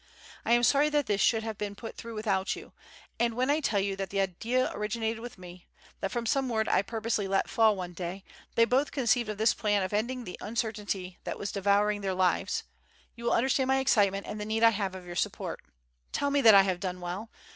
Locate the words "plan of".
9.53-9.93